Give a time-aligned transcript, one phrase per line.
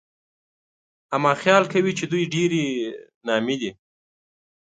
[1.15, 2.63] اما خيال کوي چې دوی ډېرې
[3.27, 3.71] نامي دي